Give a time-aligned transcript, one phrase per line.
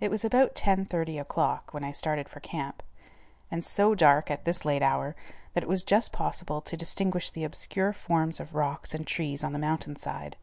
[0.00, 2.82] It was about 10:30 o'clock when I started for camp,
[3.50, 5.14] and so dark, at this late hour,
[5.52, 9.52] that it was just possible to distinguish the obscure forms of rocks and trees on
[9.52, 10.38] the mountain side.